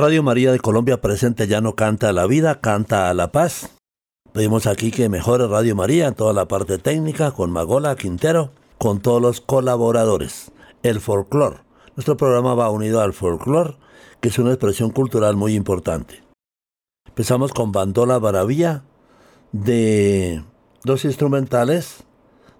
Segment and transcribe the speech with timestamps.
[0.00, 3.68] Radio María de Colombia presente ya no canta a la vida, canta a la paz.
[4.32, 9.00] Pedimos aquí que mejore Radio María en toda la parte técnica, con Magola, Quintero, con
[9.00, 10.52] todos los colaboradores.
[10.82, 11.58] El folclore.
[11.96, 13.76] Nuestro programa va unido al folclore,
[14.22, 16.24] que es una expresión cultural muy importante.
[17.06, 18.84] Empezamos con Bandola Baravía,
[19.52, 20.42] de
[20.82, 22.04] dos instrumentales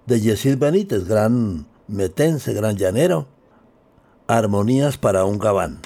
[0.05, 3.25] de Yesid Benítez, gran metense, gran llanero.
[4.27, 5.79] Armonías para un gabán.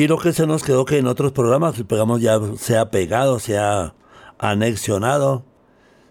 [0.00, 3.38] Y lo que se nos quedó que en otros programas, programa ya se ha pegado,
[3.38, 3.92] se ha
[4.38, 5.44] anexionado,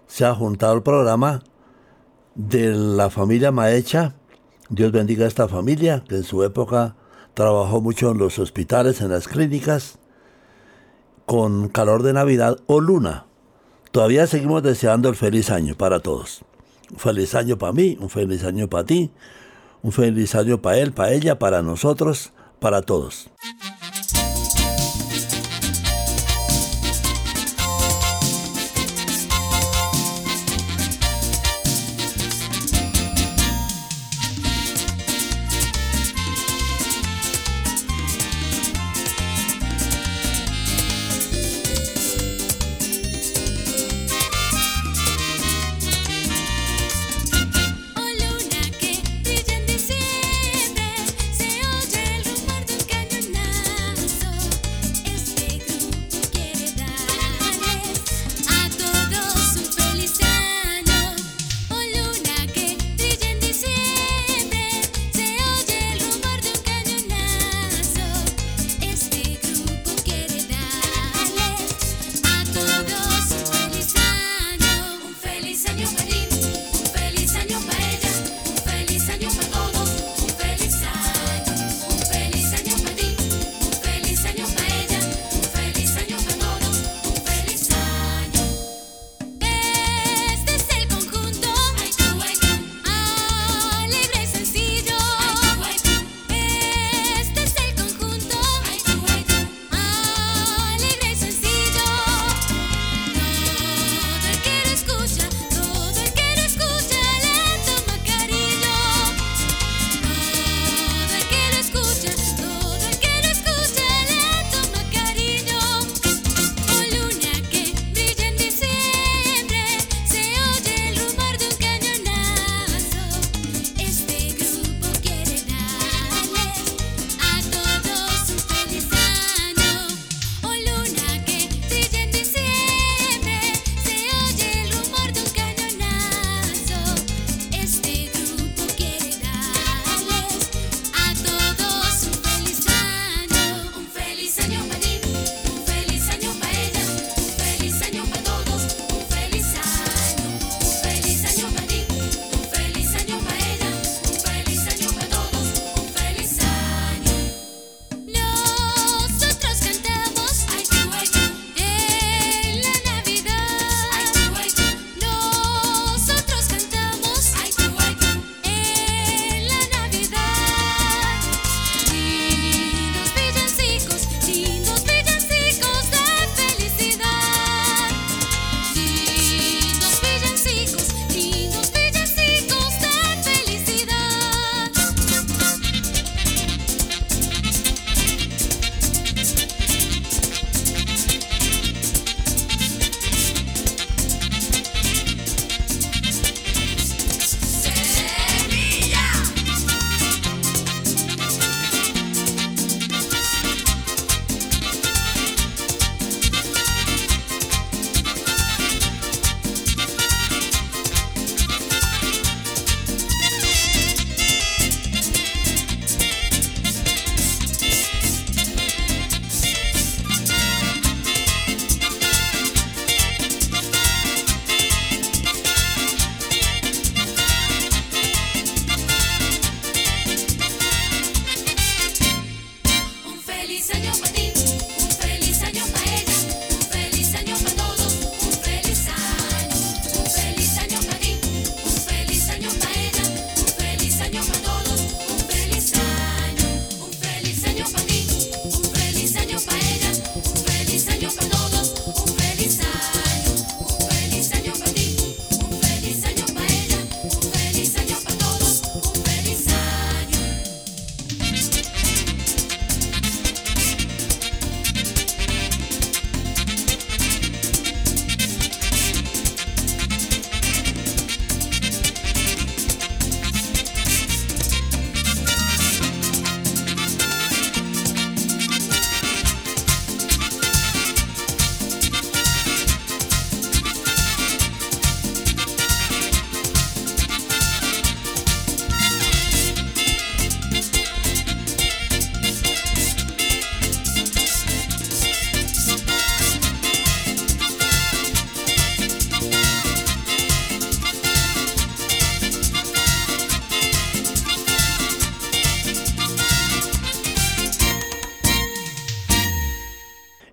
[0.05, 1.41] se ha juntado el programa
[2.35, 4.13] de la familia Maecha.
[4.69, 6.97] Dios bendiga a esta familia, que en su época
[7.33, 9.97] trabajó mucho en los hospitales, en las clínicas,
[11.25, 13.25] con calor de Navidad o luna.
[13.89, 16.45] Todavía seguimos deseando el feliz año para todos.
[16.91, 19.09] Un feliz año para mí, un feliz año para ti,
[19.81, 23.31] un feliz año para él, para ella, para nosotros, para todos.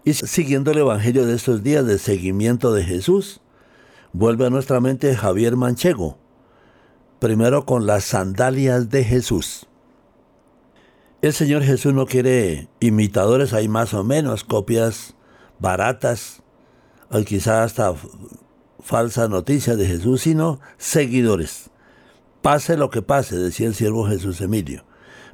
[0.07, 3.41] Y siguiendo el Evangelio de estos días de seguimiento de Jesús,
[4.13, 6.17] vuelve a nuestra mente Javier Manchego,
[7.19, 9.67] primero con las sandalias de Jesús.
[11.23, 15.17] El Señor Jesús no quiere imitadores, hay más o menos copias
[15.59, 16.41] baratas,
[17.11, 17.93] o quizás hasta
[18.79, 21.71] falsas noticias de Jesús, sino seguidores.
[22.43, 24.85] Pase lo que pase, decía el siervo Jesús Emilio.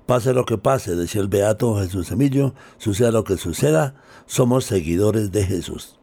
[0.07, 3.95] Pase lo que pase, decía el beato Jesús Emilio, suceda lo que suceda,
[4.27, 5.97] somos seguidores de Jesús.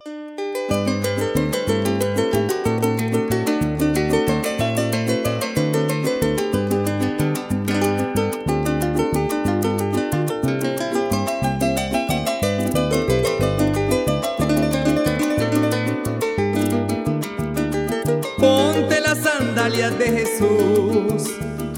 [18.37, 21.29] Ponte las sandalias de Jesús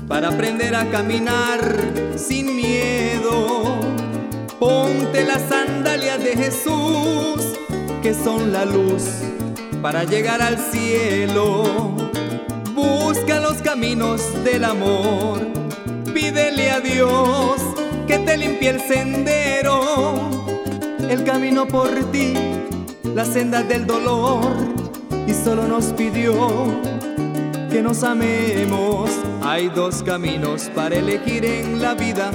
[0.08, 2.01] para aprender a caminar
[6.52, 7.58] Jesús,
[8.02, 9.04] que son la luz
[9.82, 11.94] para llegar al cielo.
[12.76, 15.40] Busca los caminos del amor,
[16.14, 17.62] pídele a Dios
[18.06, 20.14] que te limpie el sendero,
[21.10, 22.34] el camino por ti,
[23.16, 24.44] la senda del dolor,
[25.28, 26.34] y solo nos pidió
[27.70, 29.10] que nos amemos.
[29.42, 32.30] Hay dos caminos para elegir en la vida,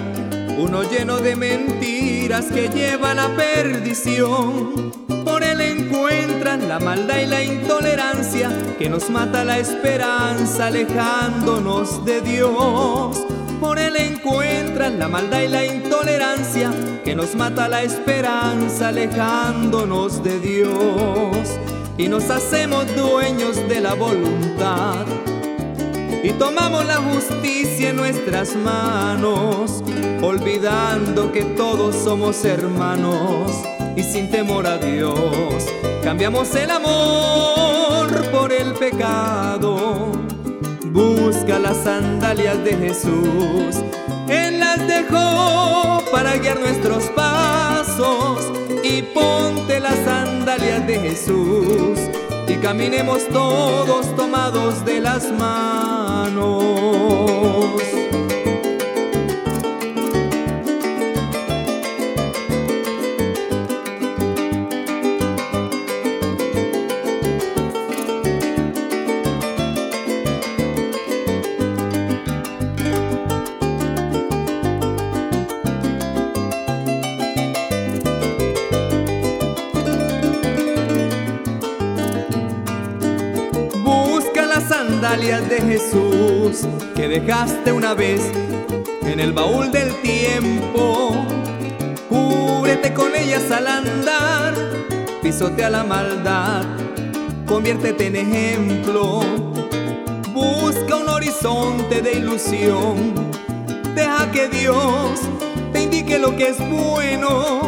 [0.58, 4.92] uno lleno de mentiras que lleva a la perdición.
[5.25, 12.20] Por él encuentran la maldad y la intolerancia que nos mata la esperanza alejándonos de
[12.20, 13.26] Dios.
[13.60, 16.70] Por él encuentran la maldad y la intolerancia
[17.04, 21.48] que nos mata la esperanza alejándonos de Dios
[21.98, 25.06] y nos hacemos dueños de la voluntad
[26.23, 29.82] y tomamos la justicia en nuestras manos,
[30.23, 33.52] olvidando que todos somos hermanos
[33.96, 35.64] y sin temor a Dios
[36.02, 40.12] cambiamos el amor por el pecado.
[40.85, 43.76] Busca las sandalias de Jesús,
[44.28, 51.99] Él las dejó para guiar nuestros pasos y ponte las sandalias de Jesús
[52.58, 56.66] caminemos todos tomados de las manos.
[85.48, 88.20] De Jesús que dejaste una vez
[89.02, 91.24] en el baúl del tiempo.
[92.08, 94.54] Cúbrete con ellas al andar,
[95.22, 96.64] pisotea la maldad,
[97.46, 99.20] conviértete en ejemplo.
[100.32, 103.14] Busca un horizonte de ilusión,
[103.94, 105.20] deja que Dios
[105.72, 107.60] te indique lo que es bueno.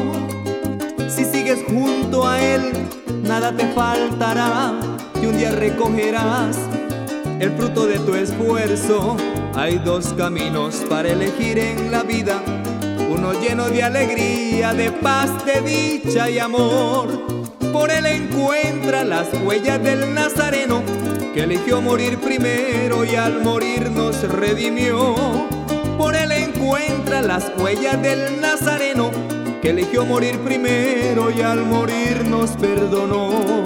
[1.09, 2.73] Si sigues junto a Él,
[3.23, 4.73] nada te faltará
[5.23, 6.68] y un día recogerás
[7.41, 9.17] el fruto de tu esfuerzo.
[9.55, 12.43] Hay dos caminos para elegir en la vida,
[13.11, 17.09] uno lleno de alegría, de paz, de dicha y amor.
[17.73, 20.83] Por él encuentra las huellas del Nazareno,
[21.35, 25.15] que eligió morir primero y al morir nos redimió.
[25.97, 29.11] Por él encuentra las huellas del Nazareno,
[29.61, 33.65] que eligió morir primero y al morir nos perdonó.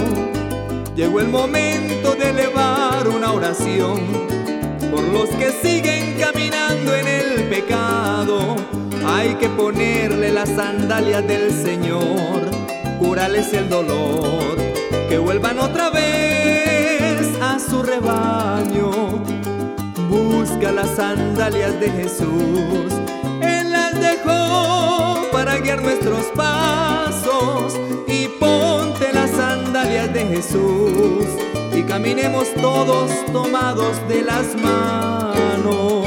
[0.97, 4.01] Llegó el momento de elevar una oración
[4.91, 8.57] por los que siguen caminando en el pecado.
[9.07, 12.51] Hay que ponerle las sandalias del Señor,
[12.99, 14.57] curarles el dolor,
[15.09, 18.91] que vuelvan otra vez a su rebaño.
[20.09, 22.93] Busca las sandalias de Jesús,
[23.41, 27.75] Él las dejó para guiar nuestros pasos
[28.07, 31.52] y ponte las sandalias de Jesús
[31.83, 36.07] y caminemos todos tomados de las manos.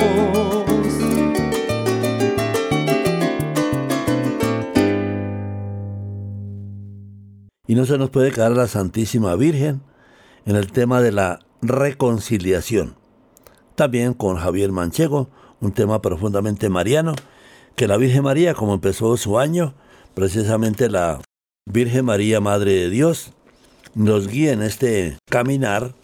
[7.67, 9.81] Y no se nos puede quedar la Santísima Virgen
[10.45, 12.95] en el tema de la reconciliación.
[13.75, 15.29] También con Javier Manchego,
[15.59, 17.15] un tema profundamente mariano,
[17.75, 19.73] que la Virgen María, como empezó su año,
[20.13, 21.21] precisamente la
[21.65, 23.33] Virgen María, Madre de Dios,
[23.95, 25.95] nos guíe en este caminar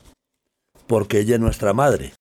[0.87, 2.13] porque ella es nuestra madre.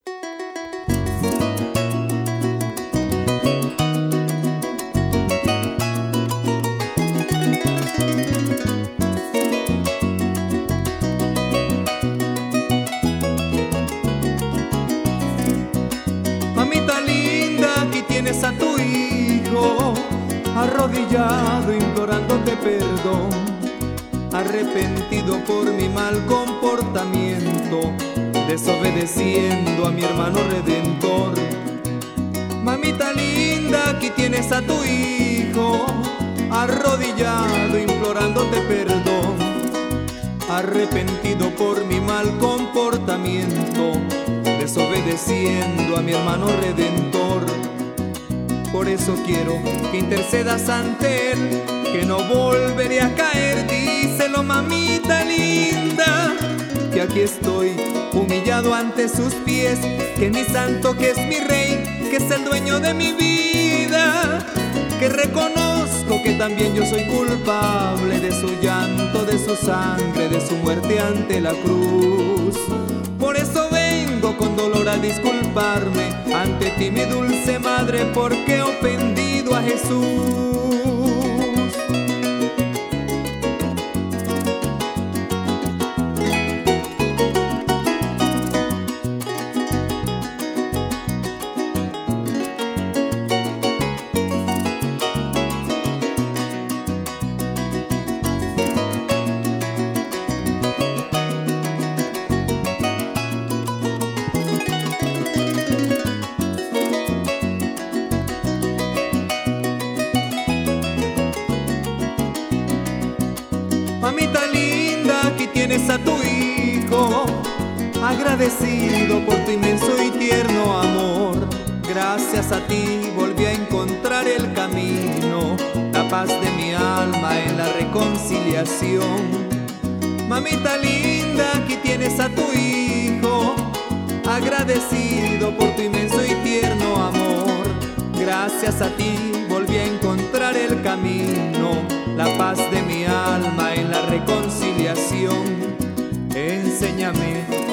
[16.55, 19.93] Mamita linda, aquí tienes a tu hijo
[20.55, 23.50] arrodillado implorándote perdón
[24.41, 27.93] arrepentido por mi mal comportamiento,
[28.47, 31.33] desobedeciendo a mi hermano redentor.
[32.63, 35.85] Mamita linda, aquí tienes a tu hijo,
[36.49, 39.35] arrodillado implorándote perdón,
[40.49, 43.93] arrepentido por mi mal comportamiento,
[44.59, 47.45] desobedeciendo a mi hermano redentor.
[48.71, 53.67] Por eso quiero que intercedas ante él, que no volveré a caer,
[54.43, 56.35] mamita linda,
[56.93, 57.71] que aquí estoy
[58.13, 59.79] humillado ante sus pies,
[60.17, 64.45] que mi santo, que es mi rey, que es el dueño de mi vida,
[64.99, 70.55] que reconozco que también yo soy culpable de su llanto, de su sangre, de su
[70.57, 72.55] muerte ante la cruz.
[73.19, 79.55] Por eso vengo con dolor a disculparme ante ti, mi dulce madre, porque he ofendido
[79.55, 80.80] a Jesús.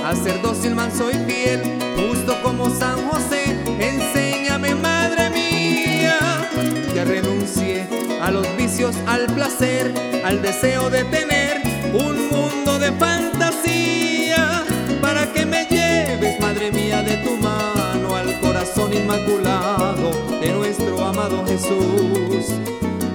[0.09, 1.61] A ser dócil, manso y fiel,
[1.97, 3.55] justo como San José.
[3.79, 6.49] Enséñame, madre mía,
[6.95, 7.87] que renuncie
[8.23, 9.93] a los vicios, al placer,
[10.25, 11.61] al deseo de tener
[11.93, 14.65] un mundo de fantasía,
[15.03, 21.45] para que me lleves, madre mía, de tu mano al corazón inmaculado de nuestro amado
[21.47, 22.55] Jesús.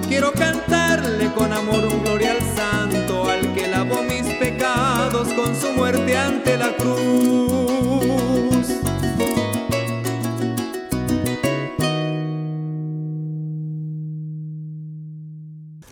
[0.06, 3.52] Quiero cantarle con amor un gloria al santo, al
[5.22, 6.94] con su muerte ante la cruz.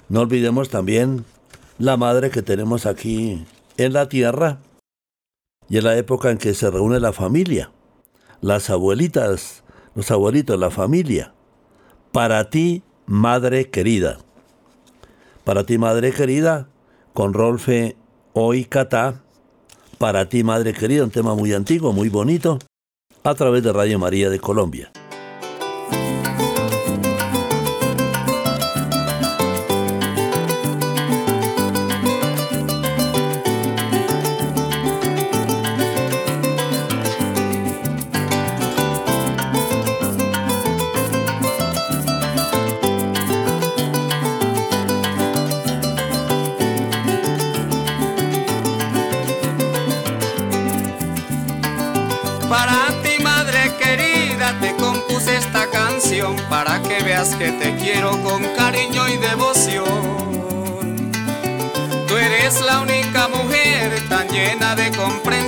[0.09, 1.25] No olvidemos también
[1.79, 4.59] la madre que tenemos aquí en la tierra
[5.69, 7.71] y en la época en que se reúne la familia,
[8.41, 9.63] las abuelitas,
[9.95, 11.33] los abuelitos, la familia.
[12.11, 14.19] Para ti, Madre querida.
[15.45, 16.69] Para ti, Madre querida,
[17.15, 17.97] con Rolfe
[18.35, 19.21] Hoy Catá.
[19.99, 22.59] Para ti, Madre querida, un tema muy antiguo, muy bonito,
[23.23, 24.91] a través de Radio María de Colombia.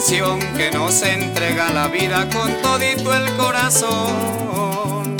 [0.04, 5.16] Que nos entrega la vida con todito el corazón.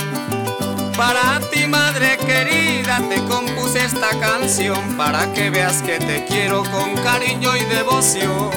[0.94, 6.94] Para ti, madre querida, te compuse esta canción para que veas que te quiero con
[7.03, 8.51] cariño y devoción.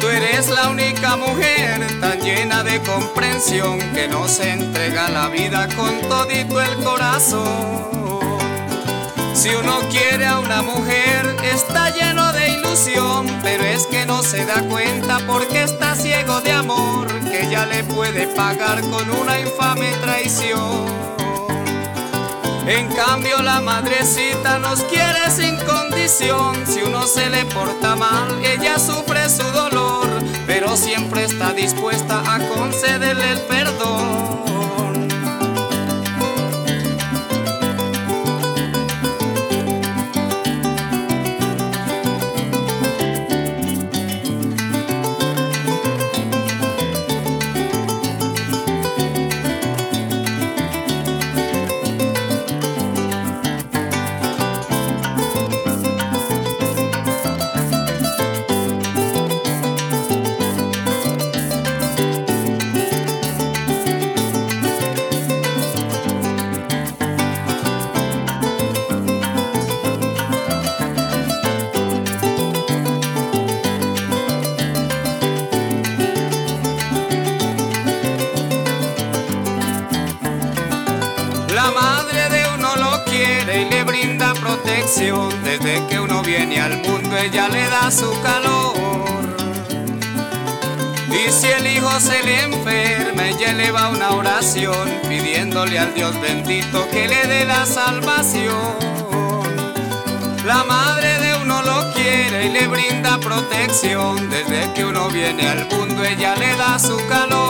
[0.00, 6.00] Tú eres la única mujer tan llena de comprensión que nos entrega la vida con
[6.08, 7.99] todito el corazón.
[9.40, 14.44] Si uno quiere a una mujer está lleno de ilusión, pero es que no se
[14.44, 19.92] da cuenta porque está ciego de amor que ya le puede pagar con una infame
[20.02, 20.84] traición.
[22.66, 26.62] En cambio la madrecita nos quiere sin condición.
[26.66, 30.06] Si uno se le porta mal, ella sufre su dolor,
[30.46, 34.49] pero siempre está dispuesta a concederle el perdón.
[87.22, 88.74] Ella le da su calor.
[91.08, 96.88] Y si el hijo se le enferma, ella eleva una oración pidiéndole al Dios bendito
[96.90, 98.78] que le dé la salvación.
[100.46, 104.30] La madre de uno lo quiere y le brinda protección.
[104.30, 107.49] Desde que uno viene al mundo ella le da su calor.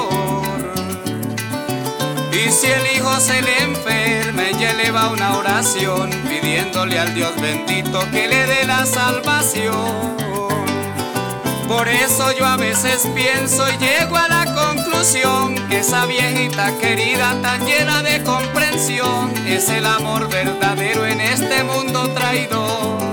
[2.43, 8.01] Y si el hijo se le enferma, ella eleva una oración pidiéndole al Dios bendito
[8.11, 10.17] que le dé la salvación.
[11.69, 17.37] Por eso yo a veces pienso y llego a la conclusión que esa viejita querida
[17.43, 23.10] tan llena de comprensión es el amor verdadero en este mundo traidor.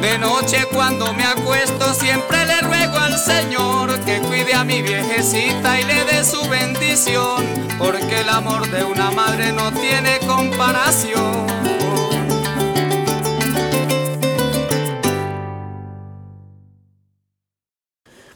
[0.00, 5.80] De noche cuando me acuesto siempre le ruego al Señor que cuide a mi viejecita
[5.80, 7.44] y le dé su bendición,
[7.78, 11.46] porque el amor de una madre no tiene comparación.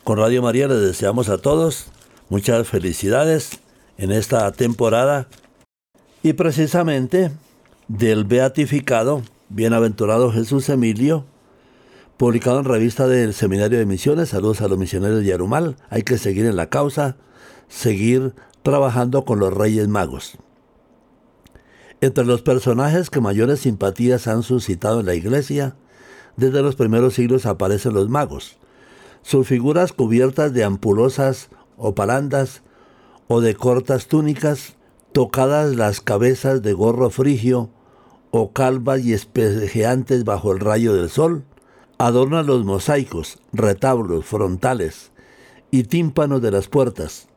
[0.03, 1.87] Con Radio María les deseamos a todos
[2.29, 3.61] muchas felicidades
[3.99, 5.29] en esta temporada
[6.23, 7.31] y precisamente
[7.87, 11.25] del beatificado Bienaventurado Jesús Emilio,
[12.21, 14.29] publicado en revista del Seminario de Misiones.
[14.29, 15.77] Saludos a los misioneros de Yarumal.
[15.89, 17.17] Hay que seguir en la causa,
[17.67, 20.37] seguir trabajando con los Reyes Magos.
[22.03, 25.77] Entre los personajes que mayores simpatías han suscitado en la iglesia,
[26.37, 28.59] desde los primeros siglos aparecen los magos
[29.23, 32.63] sus figuras cubiertas de ampulosas o palandas
[33.29, 34.77] o de cortas túnicas,
[35.13, 37.71] tocadas las cabezas de gorro frigio
[38.31, 41.45] o calvas y espejeantes bajo el rayo del sol,
[42.01, 45.13] adornan los mosaicos, retablos, frontales
[45.71, 47.29] y tímpanos de las puertas.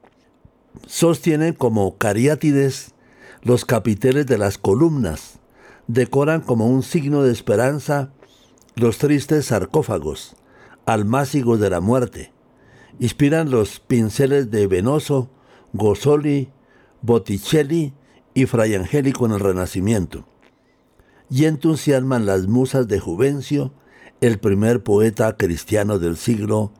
[0.87, 2.93] Sostienen como cariátides
[3.41, 5.41] los capiteles de las columnas,
[5.87, 8.13] decoran como un signo de esperanza
[8.75, 10.37] los tristes sarcófagos,
[10.85, 12.31] almácigos de la muerte.
[12.99, 15.29] Inspiran los pinceles de Venoso,
[15.73, 16.53] Gosoli,
[17.01, 17.93] Botticelli
[18.33, 20.25] y Fray Angélico en el Renacimiento.
[21.29, 23.73] Y entusiasman las musas de Juvencio,
[24.25, 26.71] el primer poeta cristiano del siglo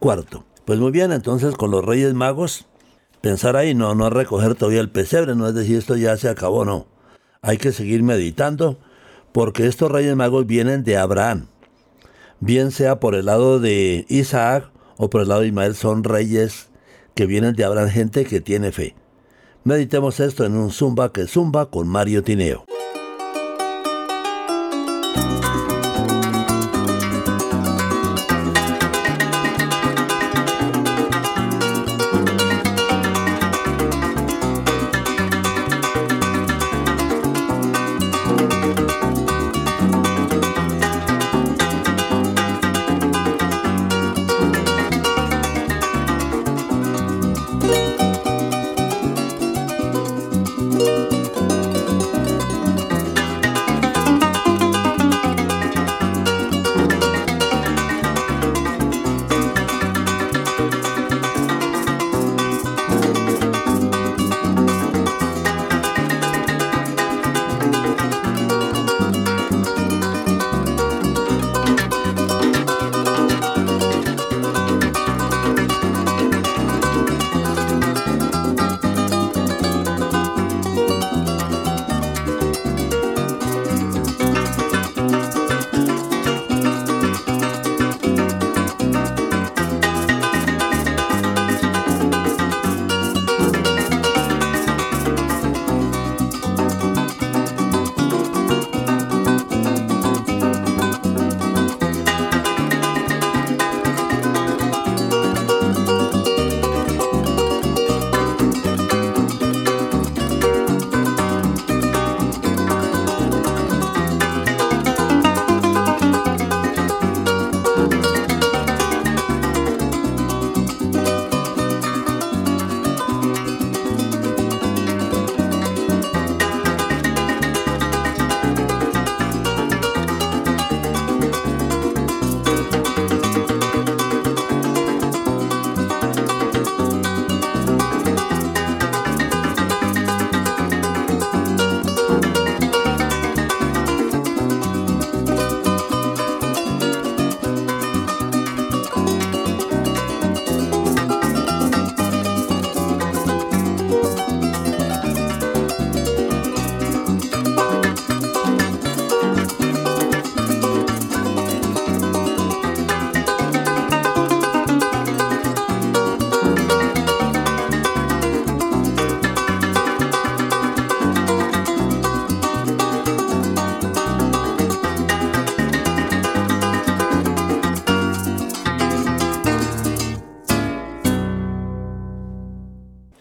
[0.00, 0.44] IV.
[0.64, 2.66] Pues muy bien, entonces con los Reyes Magos,
[3.20, 6.64] pensar ahí, no, no recoger todavía el pesebre, no es decir esto ya se acabó,
[6.64, 6.86] no.
[7.42, 8.78] Hay que seguir meditando,
[9.32, 11.46] porque estos Reyes Magos vienen de Abraham
[12.40, 16.70] bien sea por el lado de Isaac o por el lado de Ismael, son reyes
[17.14, 18.96] que vienen de Abraham, gente que tiene fe.
[19.64, 22.64] Meditemos esto en un Zumba que Zumba con Mario Tineo.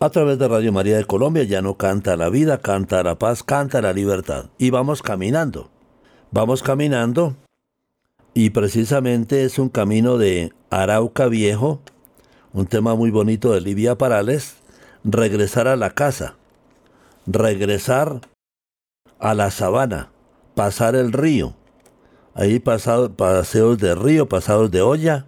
[0.10, 3.44] A través de Radio María de Colombia ya no canta la vida, canta la paz,
[3.44, 4.46] canta la libertad.
[4.58, 5.70] Y vamos caminando.
[6.32, 7.36] Vamos caminando
[8.34, 11.82] y precisamente es un camino de Arauca Viejo,
[12.54, 14.56] un tema muy bonito de Livia Parales,
[15.04, 16.38] regresar a la casa,
[17.28, 18.22] regresar
[19.20, 20.10] a la sabana,
[20.56, 21.54] pasar el río.
[22.34, 25.28] Ahí pasado, paseos de río, pasados de olla,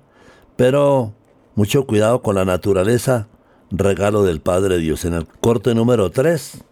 [0.56, 1.14] pero
[1.54, 3.28] mucho cuidado con la naturaleza,
[3.72, 5.06] regalo del Padre Dios.
[5.06, 6.64] En el corte número 3,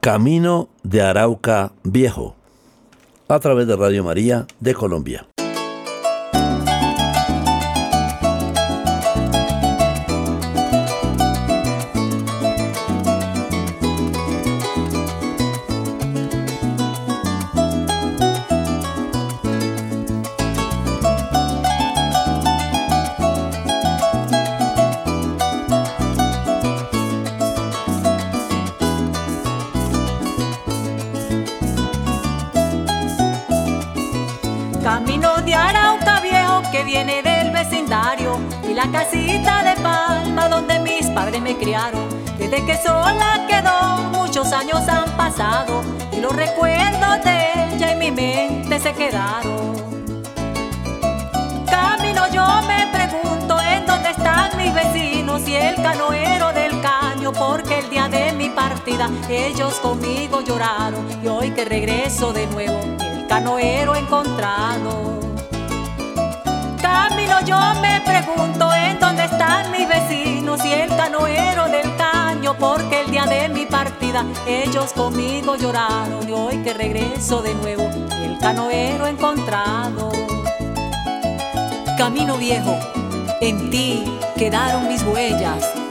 [0.00, 2.36] Camino de Arauca Viejo,
[3.28, 5.26] a través de Radio María de Colombia.
[38.90, 42.08] Casita de palma donde mis padres me criaron.
[42.38, 48.10] Desde que sola quedó, muchos años han pasado y los recuerdos de ella en mi
[48.10, 49.74] mente se quedaron.
[51.66, 57.78] Camino yo me pregunto en dónde están mis vecinos y el canoero del caño, porque
[57.78, 63.26] el día de mi partida ellos conmigo lloraron y hoy que regreso de nuevo el
[63.26, 65.23] canoero encontrado.
[66.94, 73.00] Camino yo me pregunto en dónde están mis vecinos y el canoero del caño, porque
[73.00, 77.90] el día de mi partida ellos conmigo lloraron y hoy que regreso de nuevo
[78.22, 80.12] el canoero encontrado.
[81.98, 82.78] Camino viejo,
[83.40, 84.04] en ti
[84.36, 85.83] quedaron mis huellas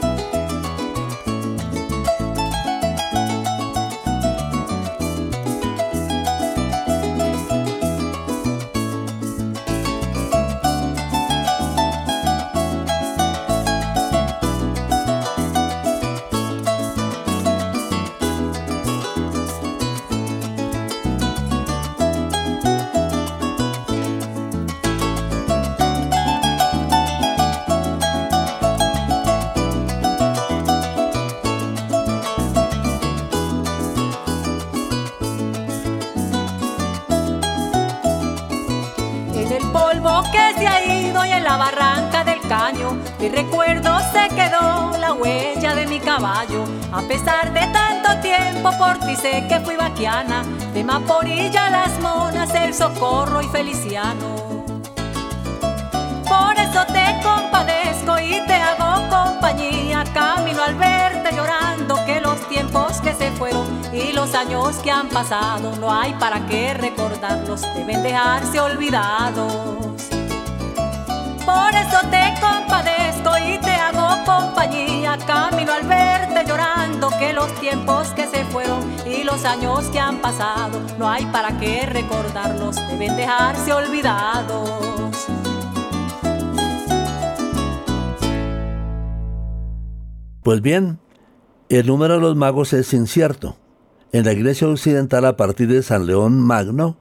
[46.92, 50.42] A pesar de tanto tiempo por ti sé que fui vaquiana,
[50.74, 54.62] de Maporilla las monas, el socorro y feliciano.
[56.28, 63.00] Por eso te compadezco y te hago compañía, camino al verte llorando que los tiempos
[63.00, 68.02] que se fueron y los años que han pasado no hay para qué recordarlos, deben
[68.02, 69.48] dejarse olvidados.
[71.46, 73.03] Por eso te compadezco
[73.38, 75.18] y te hago compañía.
[75.26, 80.18] Camino al verte llorando que los tiempos que se fueron y los años que han
[80.18, 85.26] pasado no hay para qué recordarlos, deben dejarse olvidados.
[90.42, 90.98] Pues bien,
[91.68, 93.56] el número de los magos es incierto.
[94.12, 96.96] En la iglesia occidental a partir de San León Magno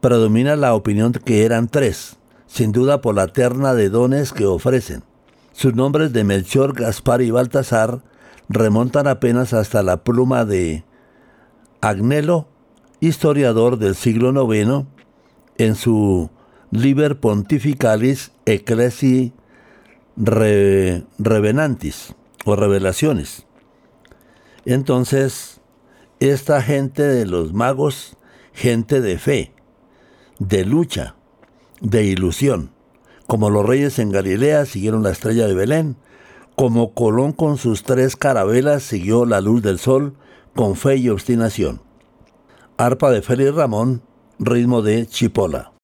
[0.00, 5.02] predomina la opinión que eran tres sin duda por la terna de dones que ofrecen.
[5.56, 8.02] Sus nombres de Melchor, Gaspar y Baltasar
[8.46, 10.84] remontan apenas hasta la pluma de
[11.80, 12.46] Agnelo,
[13.00, 14.84] historiador del siglo IX,
[15.56, 16.28] en su
[16.70, 19.32] Liber Pontificalis Ecclesi
[20.18, 22.14] Revenantis
[22.44, 23.46] o Revelaciones.
[24.66, 25.62] Entonces,
[26.20, 28.18] esta gente de los magos,
[28.52, 29.54] gente de fe,
[30.38, 31.16] de lucha,
[31.80, 32.75] de ilusión.
[33.26, 35.96] Como los reyes en Galilea siguieron la estrella de Belén,
[36.54, 40.14] como Colón con sus tres carabelas siguió la luz del sol
[40.54, 41.82] con fe y obstinación.
[42.78, 44.02] Arpa de Félix Ramón,
[44.38, 45.75] ritmo de Chipola.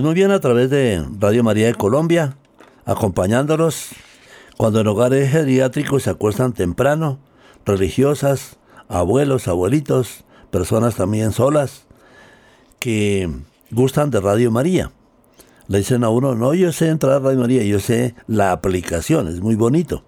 [0.00, 2.38] Pues muy bien, a través de Radio María de Colombia,
[2.86, 3.90] acompañándolos
[4.56, 7.18] cuando en hogares geriátricos se acuestan temprano,
[7.66, 8.56] religiosas,
[8.88, 11.84] abuelos, abuelitos, personas también solas,
[12.78, 13.28] que
[13.70, 14.90] gustan de Radio María.
[15.68, 19.28] Le dicen a uno, no, yo sé entrar a Radio María, yo sé la aplicación,
[19.28, 20.02] es muy bonito.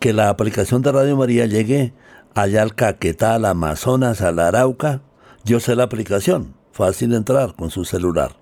[0.00, 1.92] Que la aplicación de Radio María llegue
[2.34, 5.00] allá al Caquetá, al Amazonas, al Arauca,
[5.44, 8.41] yo sé la aplicación, fácil entrar con su celular.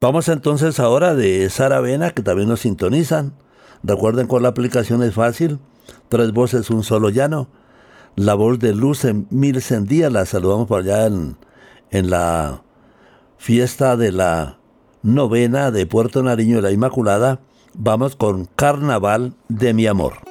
[0.00, 3.32] Vamos entonces ahora de Saravena, que también nos sintonizan.
[3.82, 5.58] Recuerden con la aplicación es fácil.
[6.08, 7.48] Tres voces, un solo llano.
[8.14, 11.36] La voz de Luz en Mil Díaz, la saludamos por allá en,
[11.90, 12.62] en la
[13.38, 14.58] fiesta de la
[15.02, 17.40] novena de Puerto Nariño de la Inmaculada.
[17.74, 20.27] Vamos con Carnaval de mi amor.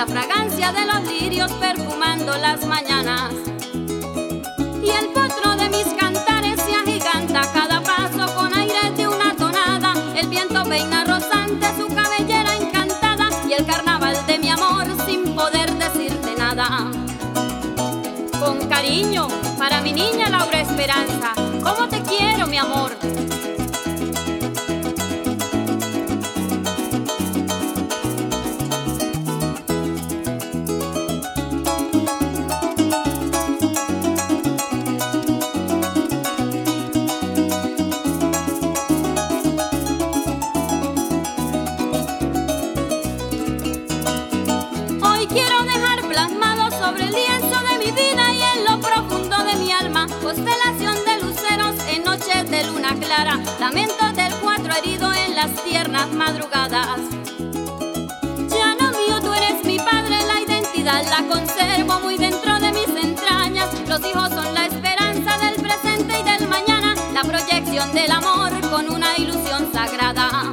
[0.00, 3.34] La fragancia de los lirios perfumando las mañanas.
[4.82, 9.92] Y el potro de mis cantares se agiganta cada paso con aire de una tonada.
[10.16, 15.70] El viento peina rozante su cabellera encantada y el carnaval de mi amor sin poder
[15.74, 16.90] decirte nada.
[18.38, 19.28] Con cariño
[19.58, 22.96] para mi niña Laura Esperanza, ¿cómo te quiero mi amor?
[56.20, 57.00] Madrugadas.
[58.54, 62.92] Ya no mío, tú eres mi padre, la identidad la conservo muy dentro de mis
[63.02, 63.70] entrañas.
[63.88, 68.90] Los hijos son la esperanza del presente y del mañana, la proyección del amor con
[68.90, 70.52] una ilusión sagrada.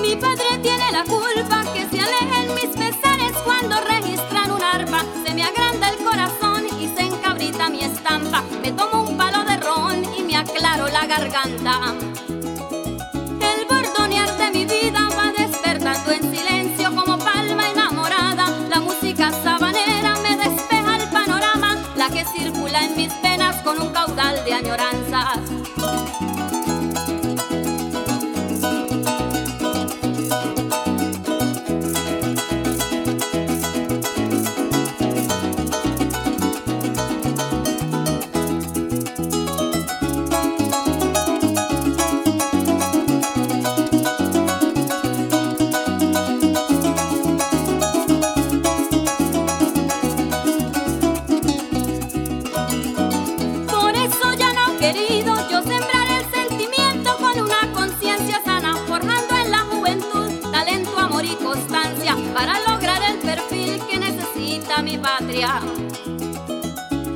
[0.00, 5.04] Mi padre tiene la culpa que se alejen mis pesares cuando registran un arpa.
[5.26, 8.42] Se me agranda el corazón y se encabrita mi estampa.
[8.62, 12.05] Me tomo un palo de ron y me aclaro la garganta.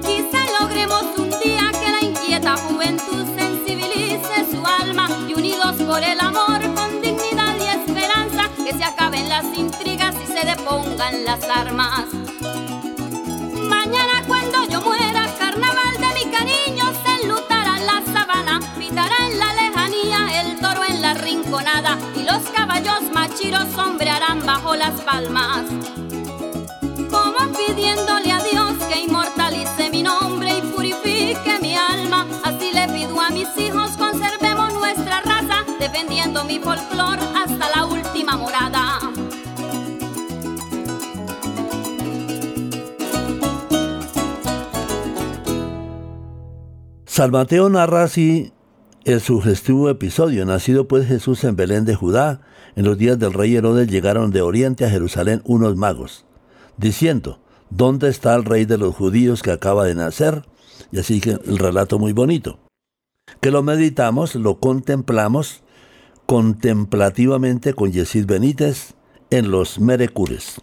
[0.07, 6.21] Quizá logremos un día que la inquieta juventud sensibilice su alma y unidos por el
[6.21, 12.05] amor con dignidad y esperanza, que se acaben las intrigas y se depongan las armas.
[13.69, 19.53] Mañana cuando yo muera, carnaval de mi cariño, se enlutará la sabana, pitará en la
[19.53, 25.65] lejanía el toro en la rinconada y los caballos machiros sombrearán bajo las palmas
[27.81, 32.27] pidiéndole a Dios que inmortalice mi nombre y purifique mi alma.
[32.45, 38.37] Así le pido a mis hijos, conservemos nuestra raza, defendiendo mi folclor hasta la última
[38.37, 38.99] morada.
[47.07, 48.53] San Mateo narra así
[49.05, 50.45] el sugestivo episodio.
[50.45, 52.43] Nacido pues Jesús en Belén de Judá,
[52.77, 56.25] en los días del rey Herodes llegaron de oriente a Jerusalén unos magos
[56.77, 57.41] diciendo,
[57.71, 60.45] ¿Dónde está el rey de los judíos que acaba de nacer?
[60.93, 62.59] Y así que el relato muy bonito.
[63.41, 65.63] Que lo meditamos, lo contemplamos
[66.27, 68.95] contemplativamente con Yesid Benítez
[69.31, 70.61] en los Merecures.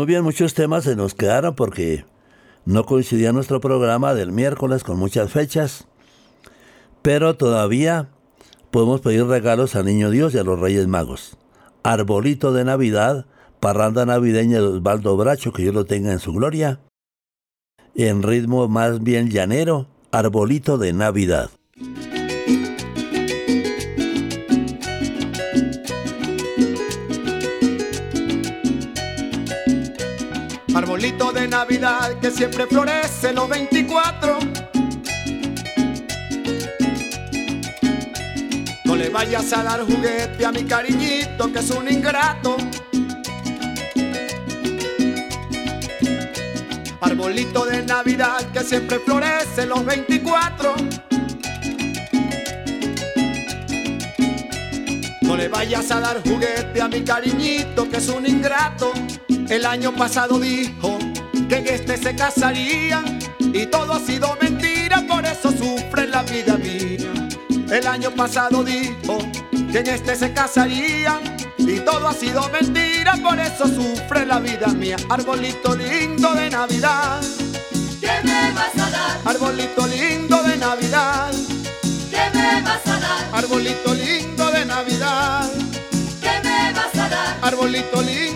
[0.00, 2.06] Muy bien, muchos temas se nos quedaron porque
[2.64, 5.88] no coincidía nuestro programa del miércoles con muchas fechas,
[7.02, 8.08] pero todavía
[8.70, 11.36] podemos pedir regalos al Niño Dios y a los Reyes Magos.
[11.82, 13.26] Arbolito de Navidad,
[13.60, 16.80] parranda navideña de Osvaldo Bracho, que yo lo tenga en su gloria.
[17.94, 21.50] En ritmo más bien llanero, Arbolito de Navidad.
[30.74, 34.38] Arbolito de Navidad que siempre florece los 24.
[38.84, 42.56] No le vayas a dar juguete a mi cariñito que es un ingrato.
[47.00, 50.74] Arbolito de Navidad que siempre florece los 24.
[55.22, 58.92] No le vayas a dar juguete a mi cariñito que es un ingrato.
[59.30, 60.98] El año pasado dijo
[61.48, 63.02] que en este se casaría
[63.38, 67.10] y todo ha sido mentira, por eso sufre la vida mía.
[67.70, 69.18] El año pasado dijo
[69.72, 71.20] que en este se casaría
[71.58, 74.96] y todo ha sido mentira, por eso sufre la vida mía.
[75.08, 77.20] Arbolito lindo de Navidad,
[78.00, 79.20] ¿qué me vas a dar?
[79.24, 81.32] Arbolito lindo de Navidad,
[82.10, 83.28] ¿qué me vas a dar?
[83.32, 85.50] Arbolito lindo de Navidad,
[86.20, 87.38] ¿qué me vas a dar?
[87.42, 88.29] Arbolito lindo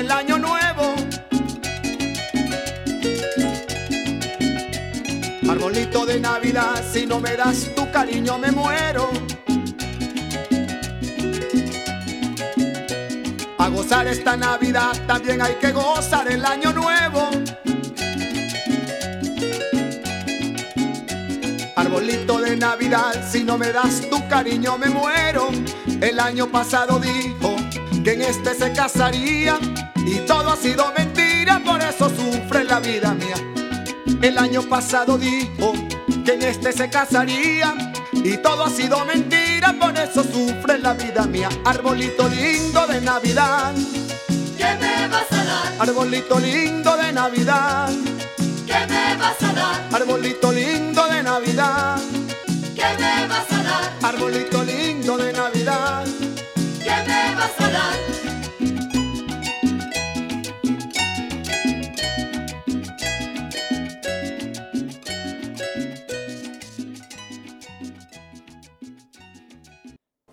[0.00, 0.94] el año nuevo.
[5.48, 9.10] Arbolito de Navidad, si no me das tu cariño me muero.
[13.58, 17.28] A gozar esta Navidad también hay que gozar el año nuevo.
[21.76, 25.50] Arbolito de Navidad, si no me das tu cariño me muero.
[26.00, 27.56] El año pasado dijo
[28.02, 29.58] que en este se casaría
[30.50, 33.36] todo ha sido mentira, por eso sufre la vida mía.
[34.20, 35.72] El año pasado dijo
[36.24, 37.72] que en este se casaría
[38.12, 41.48] y todo ha sido mentira, por eso sufre la vida mía.
[41.64, 43.74] Arbolito lindo de Navidad.
[44.58, 45.88] ¿Qué me vas a dar?
[45.88, 47.90] Arbolito lindo de Navidad.
[48.66, 49.88] ¿Qué me vas a dar?
[49.92, 52.00] Arbolito lindo de Navidad.
[52.74, 53.92] ¿Qué me vas a dar?
[54.02, 56.04] Arbolito lindo de Navidad.
[56.82, 58.39] ¿Qué me vas a dar?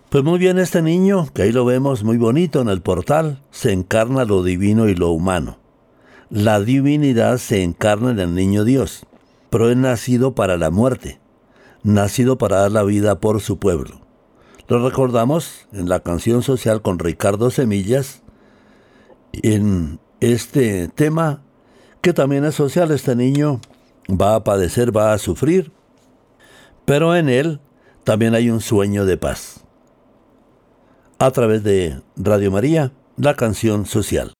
[0.09, 3.73] Pues muy bien, este niño, que ahí lo vemos muy bonito en el portal, se
[3.73, 5.57] encarna lo divino y lo humano.
[6.29, 9.05] La divinidad se encarna en el niño Dios,
[9.49, 11.19] pero es nacido para la muerte,
[11.83, 13.99] nacido para dar la vida por su pueblo.
[14.69, 18.23] Lo recordamos en la canción social con Ricardo Semillas,
[19.33, 21.41] en este tema
[21.99, 23.59] que también es social, este niño
[24.09, 25.73] va a padecer, va a sufrir,
[26.85, 27.59] pero en él
[28.05, 29.66] también hay un sueño de paz.
[31.19, 34.33] A través de Radio María, la canción social.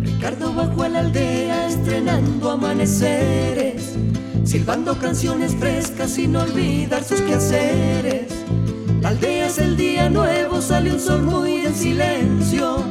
[0.00, 3.94] Ricardo bajó a la aldea estrenando amaneceres,
[4.44, 8.32] silbando canciones frescas sin olvidar sus quehaceres.
[9.02, 12.84] La aldea es el día nuevo, sale un sol muy en silencio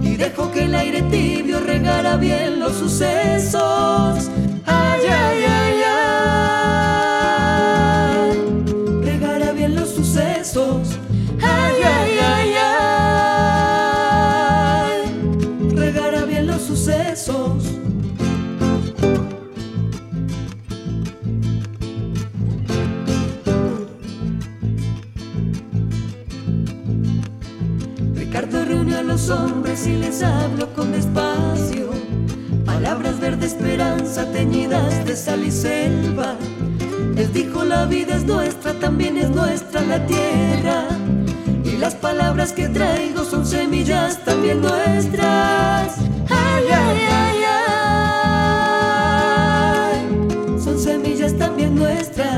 [0.00, 4.30] y dejó que el aire tibio regara bien los sucesos.
[4.64, 5.61] Ay, ay, ay,
[29.22, 31.90] los hombres y les habló con despacio.
[32.64, 36.34] Palabras verde esperanza teñidas de sal y selva.
[37.14, 40.88] Les dijo la vida es nuestra, también es nuestra la tierra.
[41.64, 45.98] Y las palabras que traigo son semillas también nuestras.
[46.28, 47.42] Ay, ay, ay,
[49.90, 50.60] ay.
[50.64, 52.31] Son semillas también nuestras.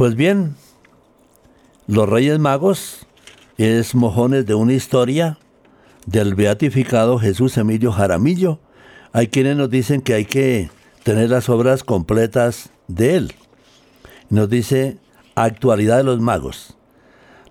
[0.00, 0.56] Pues bien,
[1.86, 3.06] los Reyes Magos
[3.58, 5.36] es mojones de una historia
[6.06, 8.60] del beatificado Jesús Emilio Jaramillo.
[9.12, 10.70] Hay quienes nos dicen que hay que
[11.02, 13.34] tener las obras completas de él.
[14.30, 14.96] Nos dice
[15.34, 16.78] actualidad de los magos.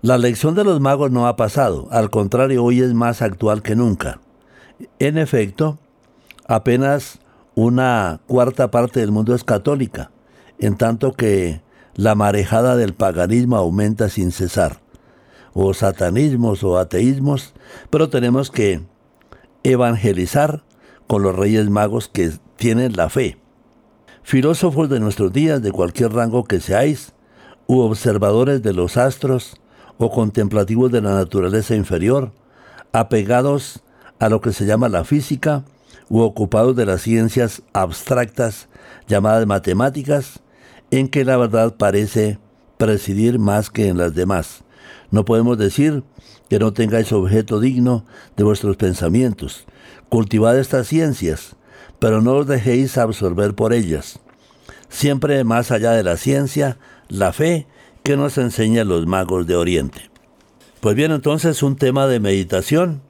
[0.02, 3.76] La lección de los magos no ha pasado, al contrario, hoy es más actual que
[3.76, 4.22] nunca.
[4.98, 5.78] En efecto,
[6.48, 7.20] apenas
[7.54, 10.10] una cuarta parte del mundo es católica,
[10.58, 11.62] en tanto que
[11.96, 14.82] la marejada del paganismo aumenta sin cesar,
[15.54, 17.54] o satanismos o ateísmos,
[17.90, 18.82] pero tenemos que
[19.64, 20.64] evangelizar
[21.08, 23.38] con los reyes magos que tienen la fe.
[24.24, 27.14] Filósofos de nuestros días, de cualquier rango que seáis,
[27.68, 29.56] u observadores de los astros,
[29.98, 32.32] o contemplativos de la naturaleza inferior,
[32.94, 33.84] apegados
[34.20, 35.66] a lo que se llama la física,
[36.10, 38.68] u ocupados de las ciencias abstractas
[39.08, 40.40] llamadas matemáticas,
[40.92, 42.40] en que la verdad parece
[42.78, 44.64] presidir más que en las demás.
[45.12, 46.04] No podemos decir
[46.50, 48.06] que no tengáis objeto digno
[48.38, 49.66] de vuestros pensamientos.
[50.10, 51.56] Cultivad estas ciencias,
[52.00, 54.20] pero no os dejéis absorber por ellas.
[54.88, 56.78] Siempre más allá de la ciencia,
[57.08, 57.68] la fe
[58.04, 60.10] que nos enseñan los magos de Oriente.
[60.80, 63.02] Pues bien, entonces un tema de meditación,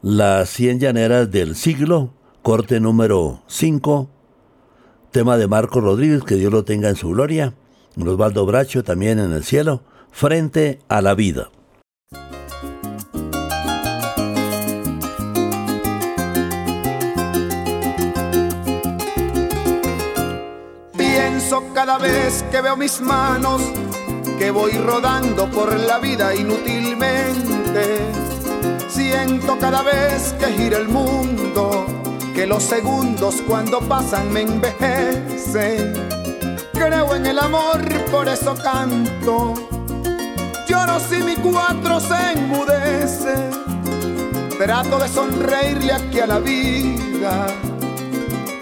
[0.00, 4.08] las cien llaneras del siglo, corte número 5,
[5.12, 7.52] tema de Marco Rodríguez, que Dios lo tenga en su gloria,
[7.96, 11.50] Osvaldo Bracho también en el cielo, frente a la vida.
[20.96, 23.60] Pienso cada vez que veo mis manos,
[24.38, 27.98] que voy rodando por la vida inútilmente.
[28.88, 32.01] Siento cada vez que gira el mundo
[32.34, 35.92] que los segundos cuando pasan me envejecen.
[36.72, 37.80] Creo en el amor,
[38.10, 39.54] por eso canto.
[40.66, 43.34] Lloro si mi cuatro se enmudece.
[44.58, 47.46] Trato de sonreírle aquí a la vida.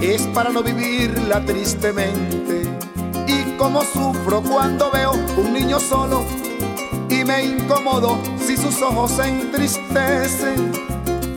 [0.00, 2.68] Es para no vivirla tristemente.
[3.26, 6.24] Y como sufro cuando veo un niño solo
[7.08, 10.72] y me incomodo si sus ojos se entristecen.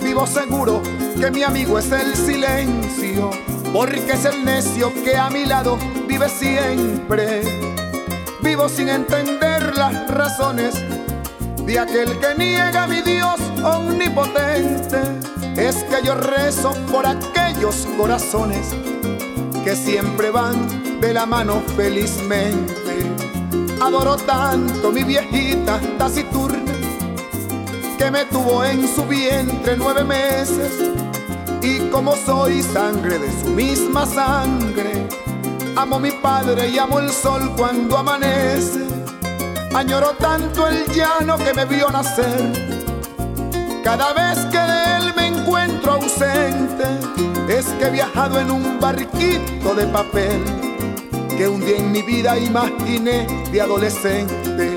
[0.02, 0.82] Vivo seguro
[1.20, 3.32] que mi amigo es el silencio,
[3.72, 7.42] porque es el necio que a mi lado vive siempre.
[8.42, 10.76] Vivo sin entender las razones
[11.66, 15.00] de aquel que niega a mi Dios omnipotente.
[15.56, 18.74] Es que yo rezo por aquellos corazones
[19.64, 22.74] que siempre van de la mano felizmente.
[23.82, 26.74] Adoro tanto mi viejita taciturna
[27.98, 30.94] que me tuvo en su vientre nueve meses
[31.64, 35.08] y como soy sangre de su misma sangre,
[35.78, 38.86] amo mi padre y amo el sol cuando amanece.
[39.74, 42.52] Añoro tanto el llano que me vio nacer.
[43.82, 46.84] Cada vez que de él me encuentro ausente,
[47.48, 50.44] es que he viajado en un barquito de papel
[51.38, 54.76] que un día en mi vida imaginé de adolescente.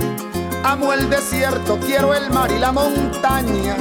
[0.63, 3.77] Amo el desierto, quiero el mar y la montaña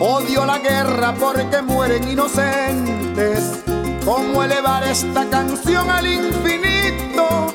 [0.00, 3.64] Odio la guerra porque mueren inocentes.
[4.04, 7.52] ¿Cómo elevar esta canción al infinito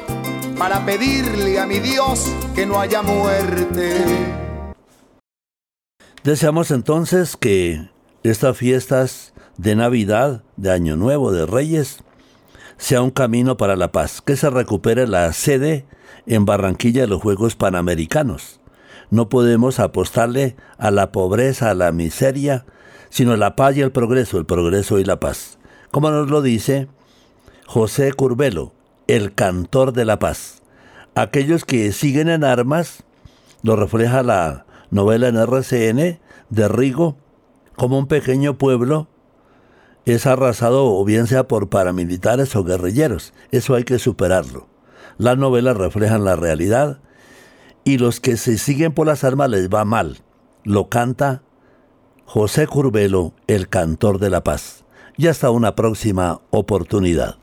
[0.57, 3.95] para pedirle a mi Dios que no haya muerte?
[6.25, 7.89] Deseamos entonces que
[8.23, 11.99] estas fiestas de Navidad, de Año Nuevo, de Reyes,
[12.75, 15.85] sea un camino para la paz, que se recupere la sede
[16.25, 18.59] en Barranquilla de los Juegos Panamericanos
[19.14, 22.66] no podemos apostarle a la pobreza, a la miseria,
[23.11, 25.59] sino a la paz y el progreso, el progreso y la paz.
[25.91, 26.88] Como nos lo dice
[27.68, 28.74] José Curbelo,
[29.05, 30.64] el cantor de la paz.
[31.14, 33.03] Aquellos que siguen en armas,
[33.61, 37.16] lo refleja la novela en RCN de Rigo,
[37.76, 39.09] como un pequeño pueblo
[40.05, 43.32] es arrasado o bien sea por paramilitares o guerrilleros.
[43.51, 44.68] Eso hay que superarlo.
[45.20, 46.99] Las novelas reflejan la realidad
[47.84, 50.19] y los que se siguen por las armas les va mal.
[50.63, 51.43] Lo canta
[52.25, 54.86] José Curbelo, el cantor de la paz.
[55.17, 57.38] Y hasta una próxima oportunidad.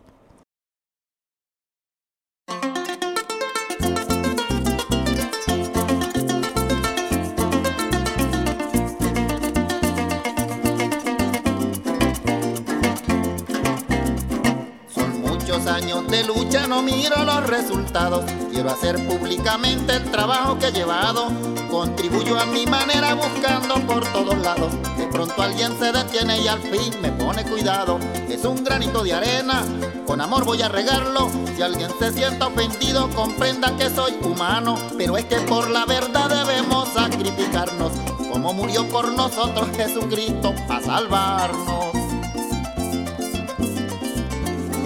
[16.83, 18.24] Miro los resultados.
[18.51, 21.28] Quiero hacer públicamente el trabajo que he llevado.
[21.70, 24.72] Contribuyo a mi manera buscando por todos lados.
[24.97, 27.99] De pronto alguien se detiene y al fin me pone cuidado.
[28.28, 29.62] Es un granito de arena,
[30.07, 31.31] con amor voy a regarlo.
[31.55, 34.76] Si alguien se sienta ofendido, comprenda que soy humano.
[34.97, 37.93] Pero es que por la verdad debemos sacrificarnos.
[38.33, 42.10] Como murió por nosotros Jesucristo para salvarnos.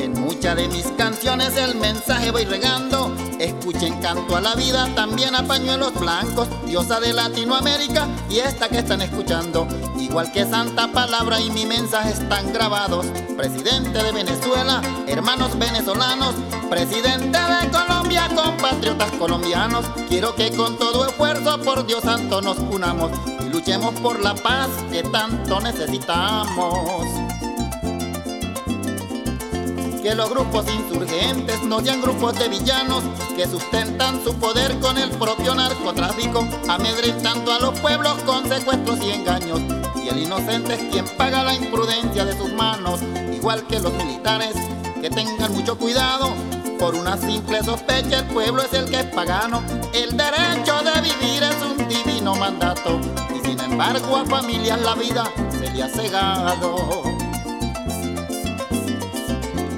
[0.08, 3.14] Muchas de mis canciones el mensaje voy regando.
[3.38, 8.78] Escuchen canto a la vida, también a pañuelos blancos, diosa de Latinoamérica y esta que
[8.78, 9.66] están escuchando.
[9.98, 13.06] Igual que Santa Palabra y mi mensaje están grabados.
[13.36, 16.34] Presidente de Venezuela, hermanos venezolanos,
[16.68, 19.86] presidente de Colombia, compatriotas colombianos.
[20.08, 24.68] Quiero que con todo esfuerzo por Dios santo nos unamos y luchemos por la paz
[24.90, 27.23] que tanto necesitamos
[30.04, 33.02] que los grupos insurgentes no sean grupos de villanos
[33.34, 39.12] que sustentan su poder con el propio narcotráfico, amedrentando a los pueblos con secuestros y
[39.12, 39.60] engaños.
[40.04, 43.00] Y el inocente es quien paga la imprudencia de sus manos,
[43.34, 44.54] igual que los militares,
[45.00, 46.34] que tengan mucho cuidado.
[46.78, 49.62] Por una simple sospecha el pueblo es el que es pagano.
[49.94, 53.00] El derecho de vivir es un divino mandato.
[53.34, 57.13] Y sin embargo a familias la vida se le ha cegado.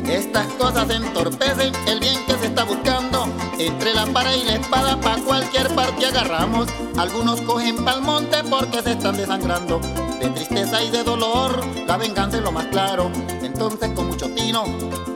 [0.08, 3.26] Estas cosas entorpecen el bien que se está buscando.
[3.58, 6.68] Entre la pared y la espada, pa' cualquier parte agarramos.
[6.96, 9.80] Algunos cogen pa'l monte porque se están desangrando.
[10.20, 13.10] De tristeza y de dolor, la venganza es lo más claro.
[13.42, 14.64] Entonces, con mucho tino,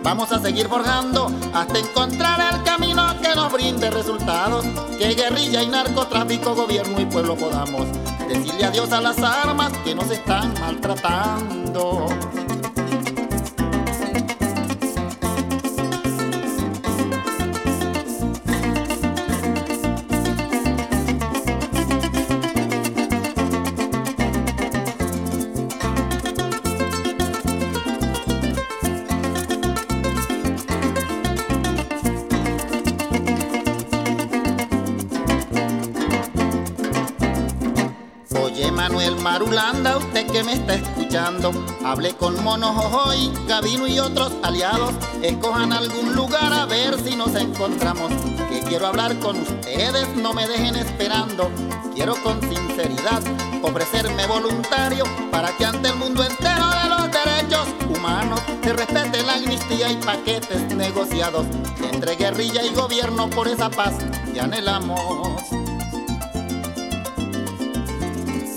[0.03, 4.65] vamos a seguir forjando hasta encontrar el camino que nos brinde resultados.
[4.99, 7.87] Que guerrilla y narcotráfico, gobierno y pueblo podamos
[8.29, 12.07] decirle adiós a las armas que nos están maltratando.
[39.31, 41.53] Marulanda, usted que me está escuchando,
[41.85, 44.93] hablé con Mono Jojoy, Gabino y otros aliados.
[45.23, 48.11] Escojan algún lugar a ver si nos encontramos.
[48.49, 51.49] Que quiero hablar con ustedes, no me dejen esperando.
[51.95, 53.23] Quiero con sinceridad
[53.63, 59.35] ofrecerme voluntario para que ante el mundo entero de los derechos humanos se respete la
[59.35, 61.47] amnistía y paquetes negociados.
[61.93, 63.95] Entre guerrilla y gobierno por esa paz
[64.35, 65.60] que anhelamos.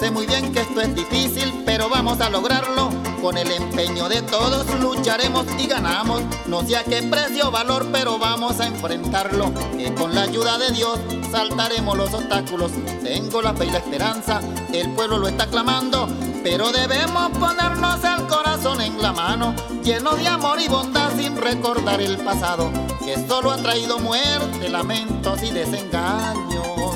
[0.03, 2.89] Sé muy bien que esto es difícil, pero vamos a lograrlo.
[3.21, 6.21] Con el empeño de todos lucharemos y ganamos.
[6.45, 9.49] No sé a qué precio valor, pero vamos a enfrentarlo.
[9.77, 10.99] Que con la ayuda de Dios
[11.31, 12.73] saltaremos los obstáculos.
[13.01, 14.41] Tengo la fe y la esperanza,
[14.73, 16.09] el pueblo lo está clamando.
[16.43, 22.01] Pero debemos ponernos el corazón en la mano, lleno de amor y bondad sin recordar
[22.01, 22.69] el pasado,
[23.05, 26.92] que solo ha traído muerte, lamentos y desengaños.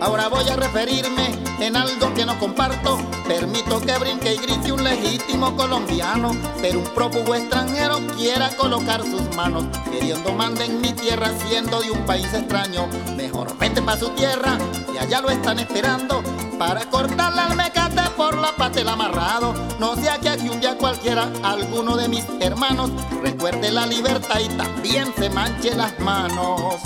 [0.00, 2.98] Ahora voy a referirme en algo que no comparto.
[3.26, 9.34] Permito que brinque y grite un legítimo colombiano, pero un prófugo extranjero quiera colocar sus
[9.34, 12.86] manos, queriendo manda en mi tierra siendo de un país extraño.
[13.16, 14.58] Mejor vete pa' su tierra
[14.92, 16.22] y allá lo están esperando
[16.58, 19.54] para cortarle al mecate por la pata el amarrado.
[19.78, 22.90] No sea que aquí un día cualquiera alguno de mis hermanos
[23.22, 26.80] recuerde la libertad y también se manche las manos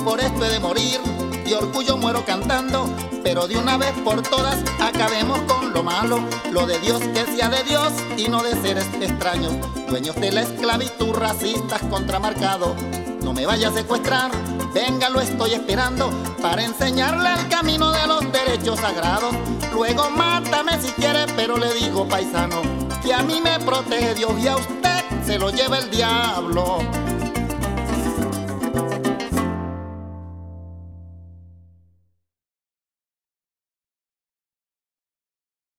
[0.00, 1.00] por esto he de morir.
[1.44, 2.88] De orgullo muero cantando,
[3.22, 6.20] pero de una vez por todas acabemos con lo malo.
[6.50, 9.52] Lo de Dios que sea de Dios y no de seres extraños.
[9.88, 12.72] Dueños de la esclavitud, racistas contramarcados.
[13.22, 14.30] No me vaya a secuestrar,
[14.72, 16.10] venga, lo estoy esperando
[16.42, 19.34] para enseñarle el camino de los derechos sagrados.
[19.72, 22.62] Luego mátame si quiere, pero le digo paisano
[23.02, 26.78] que a mí me protege Dios y a usted se lo lleva el diablo.